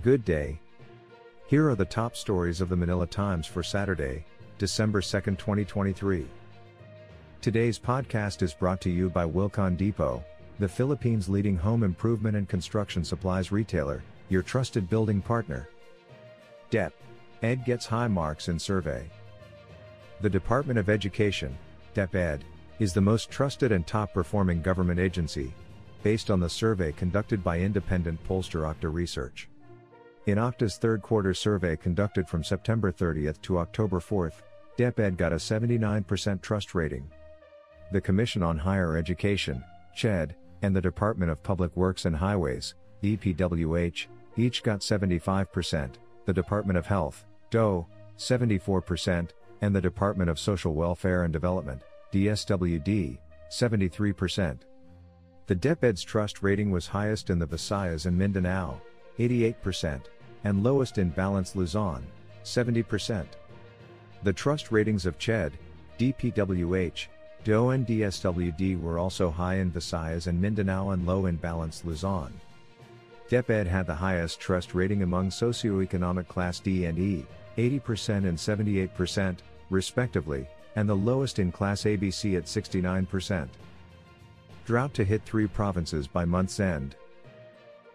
[0.00, 0.60] Good day.
[1.48, 4.24] Here are the top stories of the Manila Times for Saturday,
[4.56, 6.24] December 2, 2023.
[7.40, 10.22] Today's podcast is brought to you by Wilcon Depot,
[10.60, 15.68] the Philippines' leading home improvement and construction supplies retailer, your trusted building partner.
[16.70, 16.92] DEP.
[17.42, 19.04] Ed gets high marks in survey.
[20.20, 21.58] The Department of Education,
[21.94, 22.42] DepEd,
[22.78, 25.52] is the most trusted and top performing government agency,
[26.04, 29.48] based on the survey conducted by independent pollster OCTA Research.
[30.28, 34.42] In OCTA's third quarter survey conducted from September 30th to October 4th,
[34.76, 37.10] DepEd got a 79% trust rating.
[37.92, 39.64] The Commission on Higher Education,
[39.96, 45.94] CHED, and the Department of Public Works and Highways, DPWH, each got 75%,
[46.26, 47.86] the Department of Health, DOH,
[48.18, 49.30] 74%,
[49.62, 51.80] and the Department of Social Welfare and Development,
[52.12, 53.16] DSWD,
[53.50, 54.58] 73%.
[55.46, 58.78] The DepEd's trust rating was highest in the Visayas and Mindanao,
[59.18, 60.02] 88%,
[60.44, 62.06] and lowest in Balanced Luzon,
[62.44, 63.26] 70%.
[64.22, 65.52] The trust ratings of CHED,
[65.98, 67.06] DPWH,
[67.44, 72.32] DOH and DSWD were also high in Visayas and Mindanao and low in Balanced Luzon.
[73.28, 77.26] DepEd had the highest trust rating among socioeconomic class D and E,
[77.56, 79.38] 80% and 78%,
[79.70, 83.48] respectively, and the lowest in class ABC at 69%.
[84.64, 86.96] Drought to hit three provinces by month's end.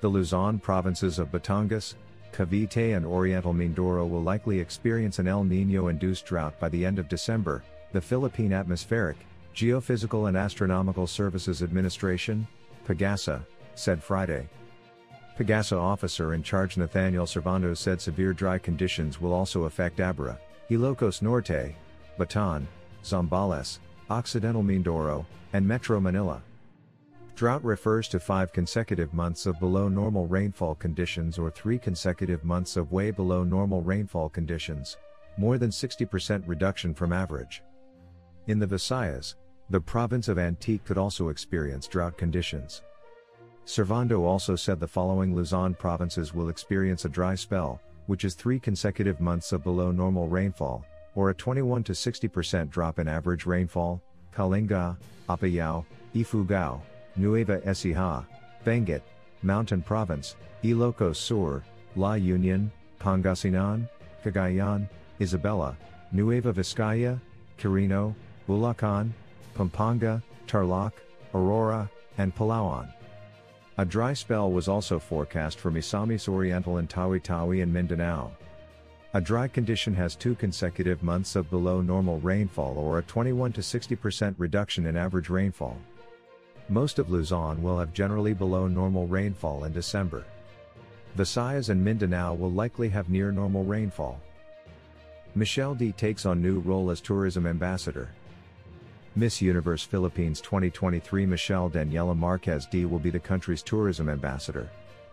[0.00, 1.94] The Luzon provinces of Batangas,
[2.34, 6.98] Cavite and Oriental Mindoro will likely experience an El Nino induced drought by the end
[6.98, 7.62] of December,
[7.92, 9.16] the Philippine Atmospheric,
[9.54, 12.44] Geophysical and Astronomical Services Administration,
[12.88, 13.46] PAGASA,
[13.76, 14.48] said Friday.
[15.38, 20.36] PAGASA officer in charge Nathaniel Servando said severe dry conditions will also affect Abra,
[20.70, 21.76] Ilocos Norte,
[22.18, 22.66] Bataan,
[23.04, 23.78] Zambales,
[24.10, 26.42] Occidental Mindoro, and Metro Manila.
[27.34, 32.76] Drought refers to five consecutive months of below normal rainfall conditions or three consecutive months
[32.76, 34.98] of way below normal rainfall conditions,
[35.36, 37.60] more than 60% reduction from average.
[38.46, 39.34] In the Visayas,
[39.68, 42.82] the province of Antique could also experience drought conditions.
[43.66, 48.60] Servando also said the following Luzon provinces will experience a dry spell, which is three
[48.60, 50.84] consecutive months of below normal rainfall,
[51.16, 54.00] or a 21 to 60% drop in average rainfall,
[54.32, 54.96] Kalinga,
[55.28, 55.84] Apayao,
[56.14, 56.80] Ifugao,
[57.16, 58.24] Nueva Ecija,
[58.64, 59.02] Benguet,
[59.42, 61.62] Mountain Province, Ilocos Sur,
[61.96, 62.70] La Union,
[63.00, 63.88] Pangasinan,
[64.24, 64.88] Cagayan,
[65.20, 65.76] Isabela,
[66.12, 67.20] Nueva Vizcaya,
[67.58, 68.14] Quirino,
[68.48, 69.10] Bulacan,
[69.54, 70.92] Pampanga, Tarlac,
[71.34, 71.88] Aurora,
[72.18, 72.92] and Palawan.
[73.78, 78.30] A dry spell was also forecast for Misamis Oriental and Tawi-Tawi and Mindanao.
[79.14, 83.60] A dry condition has two consecutive months of below normal rainfall or a 21 to
[83.60, 85.78] 60% reduction in average rainfall.
[86.68, 90.24] Most of Luzon will have generally below normal rainfall in December.
[91.16, 94.20] Visayas and Mindanao will likely have near normal rainfall.
[95.34, 98.08] Michelle Dee takes on new role as tourism ambassador.
[99.14, 104.70] Miss Universe Philippines 2023 Michelle Daniela Marquez Dee will be the country's tourism ambassador.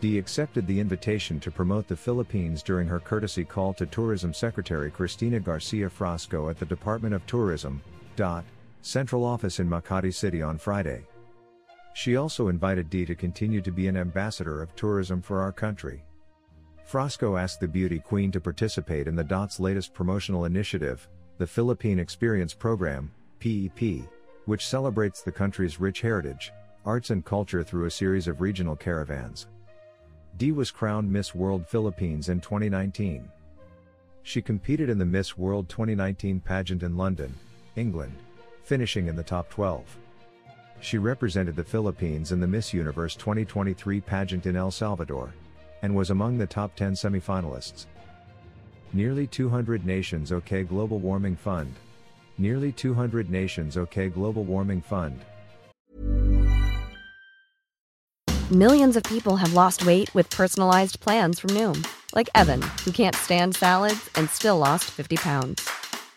[0.00, 4.90] Dee accepted the invitation to promote the Philippines during her courtesy call to Tourism Secretary
[4.90, 7.80] Cristina Garcia Frasco at the Department of Tourism,
[8.16, 8.44] DOT,
[8.82, 11.04] Central Office in Makati City on Friday.
[11.94, 16.04] She also invited Dee to continue to be an ambassador of tourism for our country.
[16.86, 22.00] Frasco asked the beauty queen to participate in the DOT's latest promotional initiative, the Philippine
[22.00, 24.08] Experience Program, PEP,
[24.44, 26.52] which celebrates the country's rich heritage,
[26.84, 29.46] arts and culture through a series of regional caravans.
[30.36, 33.28] Dee was crowned Miss World Philippines in 2019.
[34.24, 37.32] She competed in the Miss World 2019 pageant in London,
[37.76, 38.16] England,
[38.64, 39.96] finishing in the top 12.
[40.84, 45.32] She represented the Philippines in the Miss Universe 2023 pageant in El Salvador,
[45.80, 47.86] and was among the top 10 semifinalists.
[48.92, 51.72] Nearly 200 nations OK Global Warming Fund.
[52.36, 55.24] Nearly 200 nations OK Global Warming Fund.
[58.50, 61.82] Millions of people have lost weight with personalized plans from Noom,
[62.14, 65.66] like Evan, who can't stand salads and still lost 50 pounds.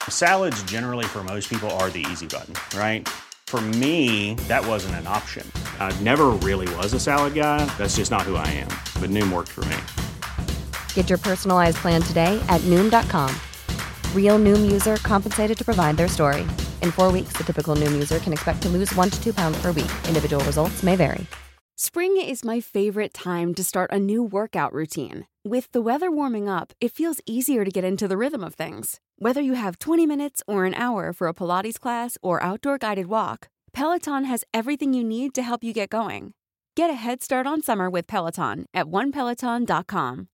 [0.10, 3.08] Salads, generally, for most people, are the easy button, right?
[3.48, 5.50] For me, that wasn't an option.
[5.80, 7.64] I never really was a salad guy.
[7.78, 8.68] That's just not who I am.
[9.00, 9.78] But Noom worked for me.
[10.94, 13.34] Get your personalized plan today at Noom.com.
[14.14, 16.42] Real Noom user compensated to provide their story.
[16.82, 19.58] In four weeks, the typical Noom user can expect to lose one to two pounds
[19.62, 19.92] per week.
[20.10, 21.26] Individual results may vary.
[21.78, 25.26] Spring is my favorite time to start a new workout routine.
[25.46, 29.00] With the weather warming up, it feels easier to get into the rhythm of things.
[29.20, 33.08] Whether you have 20 minutes or an hour for a Pilates class or outdoor guided
[33.08, 36.34] walk, Peloton has everything you need to help you get going.
[36.76, 40.28] Get a head start on summer with Peloton at onepeloton.com.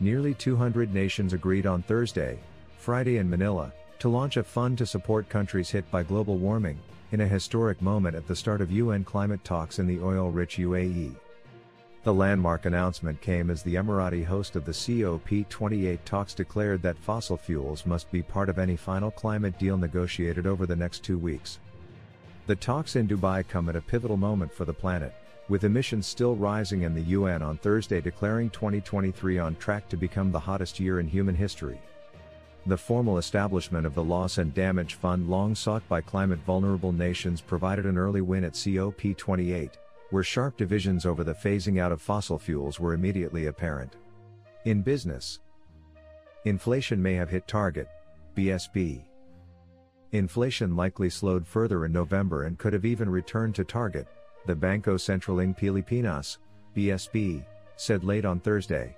[0.00, 2.40] Nearly 200 nations agreed on Thursday,
[2.78, 6.80] Friday in Manila, to launch a fund to support countries hit by global warming,
[7.12, 10.56] in a historic moment at the start of UN climate talks in the oil rich
[10.56, 11.14] UAE.
[12.06, 17.36] The landmark announcement came as the Emirati host of the COP28 talks declared that fossil
[17.36, 21.58] fuels must be part of any final climate deal negotiated over the next two weeks.
[22.46, 25.16] The talks in Dubai come at a pivotal moment for the planet,
[25.48, 30.30] with emissions still rising and the UN on Thursday declaring 2023 on track to become
[30.30, 31.80] the hottest year in human history.
[32.66, 37.40] The formal establishment of the Loss and Damage Fund, long sought by climate vulnerable nations,
[37.40, 39.70] provided an early win at COP28
[40.10, 43.96] where sharp divisions over the phasing out of fossil fuels were immediately apparent.
[44.64, 45.40] In business,
[46.44, 47.88] inflation may have hit target,
[48.36, 49.02] BSP.
[50.12, 54.06] Inflation likely slowed further in November and could have even returned to target,
[54.46, 56.38] the Banco Central ng Pilipinas,
[56.76, 57.44] BSP,
[57.76, 58.96] said late on Thursday.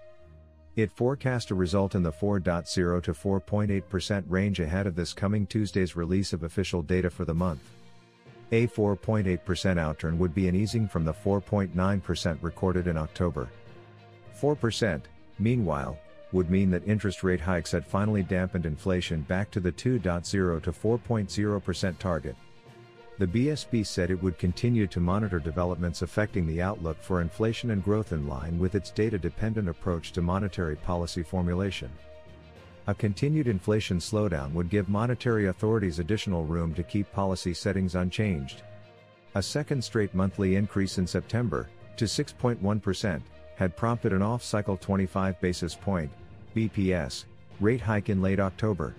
[0.76, 5.96] It forecast a result in the 4.0 to 4.8% range ahead of this coming Tuesday's
[5.96, 7.60] release of official data for the month.
[8.50, 13.48] A 4.8% outturn would be an easing from the 4.9% recorded in October.
[14.40, 15.02] 4%,
[15.38, 15.98] meanwhile,
[16.32, 20.72] would mean that interest rate hikes had finally dampened inflation back to the 2.0 to
[20.72, 22.36] 4.0% target.
[23.18, 27.82] The BSP said it would continue to monitor developments affecting the outlook for inflation and
[27.82, 31.90] growth in line with its data dependent approach to monetary policy formulation.
[32.88, 38.62] A continued inflation slowdown would give monetary authorities additional room to keep policy settings unchanged.
[39.34, 41.68] A second straight monthly increase in September,
[41.98, 43.20] to 6.1%,
[43.56, 46.10] had prompted an off cycle 25 basis point,
[46.56, 47.26] BPS,
[47.60, 48.94] rate hike in late October.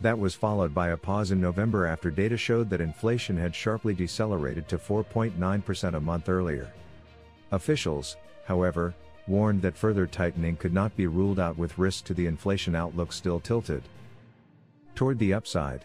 [0.00, 3.92] That was followed by a pause in November after data showed that inflation had sharply
[3.92, 6.72] decelerated to 4.9% a month earlier.
[7.50, 8.16] Officials,
[8.46, 8.94] however,
[9.26, 13.12] warned that further tightening could not be ruled out with risk to the inflation outlook
[13.12, 13.82] still tilted
[14.94, 15.84] toward the upside.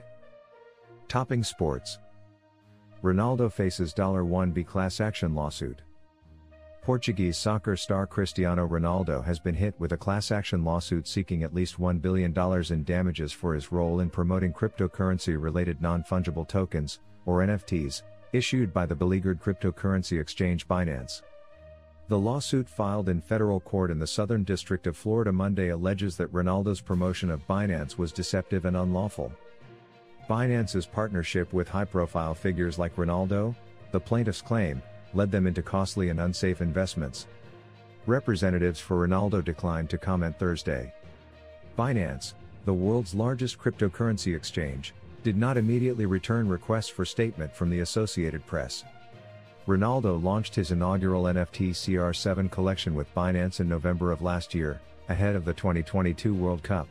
[1.07, 1.99] Topping sports.
[3.03, 5.81] Ronaldo faces $1B class action lawsuit.
[6.81, 11.53] Portuguese soccer star Cristiano Ronaldo has been hit with a class action lawsuit seeking at
[11.53, 12.33] least $1 billion
[12.71, 18.73] in damages for his role in promoting cryptocurrency related non fungible tokens, or NFTs, issued
[18.73, 21.21] by the beleaguered cryptocurrency exchange Binance.
[22.09, 26.31] The lawsuit filed in federal court in the Southern District of Florida Monday alleges that
[26.31, 29.33] Ronaldo's promotion of Binance was deceptive and unlawful.
[30.29, 33.53] Binance's partnership with high profile figures like Ronaldo,
[33.91, 34.81] the plaintiffs claim,
[35.13, 37.27] led them into costly and unsafe investments.
[38.05, 40.93] Representatives for Ronaldo declined to comment Thursday.
[41.77, 44.93] Binance, the world's largest cryptocurrency exchange,
[45.23, 48.85] did not immediately return requests for statement from the Associated Press.
[49.67, 55.35] Ronaldo launched his inaugural NFT CR7 collection with Binance in November of last year, ahead
[55.35, 56.87] of the 2022 World Cup.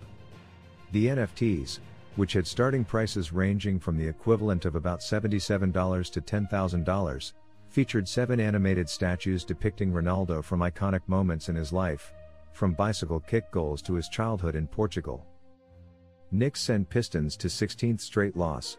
[0.92, 1.78] The NFTs,
[2.16, 7.32] which had starting prices ranging from the equivalent of about $77 to $10,000,
[7.70, 12.12] featured seven animated statues depicting Ronaldo from iconic moments in his life,
[12.52, 15.24] from bicycle kick goals to his childhood in Portugal.
[16.30, 18.76] Knicks send Pistons to 16th straight loss.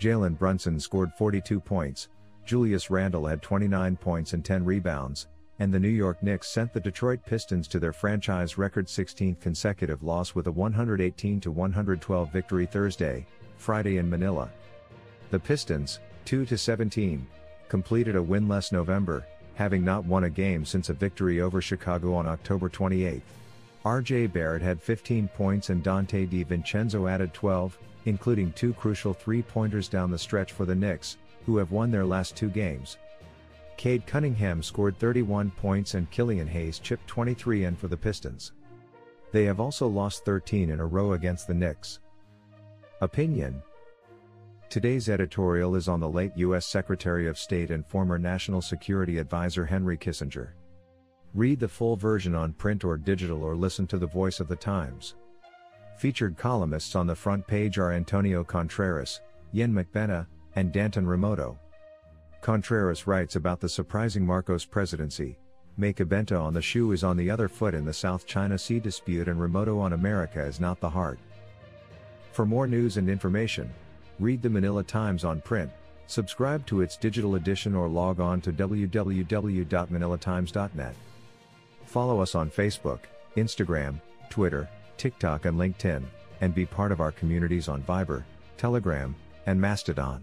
[0.00, 2.08] Jalen Brunson scored 42 points,
[2.46, 5.26] Julius Randle had 29 points and 10 rebounds,
[5.58, 10.04] and the New York Knicks sent the Detroit Pistons to their franchise record 16th consecutive
[10.04, 13.26] loss with a 118 112 victory Thursday,
[13.56, 14.48] Friday in Manila.
[15.30, 17.26] The Pistons, 2 17,
[17.68, 22.28] completed a winless November, having not won a game since a victory over Chicago on
[22.28, 23.22] October 28.
[23.84, 30.12] RJ Barrett had 15 points and Donte DiVincenzo added 12, including two crucial three-pointers down
[30.12, 32.98] the stretch for the Knicks, who have won their last two games.
[33.76, 38.52] Cade Cunningham scored 31 points and Killian Hayes chipped 23 in for the Pistons.
[39.32, 42.00] They have also lost 13 in a row against the Knicks.
[43.00, 43.62] Opinion
[44.68, 46.66] Today's editorial is on the late U.S.
[46.66, 50.50] Secretary of State and former National Security Advisor Henry Kissinger.
[51.34, 54.56] Read the full version on print or digital or listen to the voice of the
[54.56, 55.14] Times.
[55.98, 59.20] Featured columnists on the front page are Antonio Contreras,
[59.52, 60.26] Yen Makabenta,
[60.56, 61.56] and Danton Remoto.
[62.40, 65.38] Contreras writes about the surprising Marcos presidency.
[65.78, 69.28] Makabenta on the shoe is on the other foot in the South China Sea dispute,
[69.28, 71.18] and Remoto on America is not the heart.
[72.32, 73.72] For more news and information,
[74.18, 75.70] read the Manila Times on print,
[76.06, 80.94] subscribe to its digital edition, or log on to www.manilatimes.net.
[81.84, 83.00] Follow us on Facebook,
[83.36, 86.02] Instagram, Twitter, TikTok, and LinkedIn,
[86.40, 88.24] and be part of our communities on Viber,
[88.56, 89.14] Telegram,
[89.46, 90.22] and Mastodon.